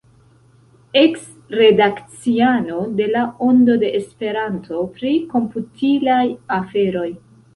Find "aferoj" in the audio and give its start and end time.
6.59-7.07